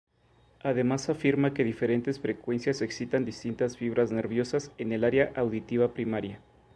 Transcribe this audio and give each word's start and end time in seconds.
Además 0.63 1.09
afirma 1.11 1.53
que 1.53 1.63
diferentes 1.63 2.19
frecuencias 2.19 2.81
excitan 2.81 3.23
distintas 3.23 3.77
fibras 3.77 4.11
nerviosas 4.11 4.71
en 4.79 4.93
el 4.93 5.03
área 5.03 5.31
auditiva 5.35 5.93
primaria. 5.93 6.39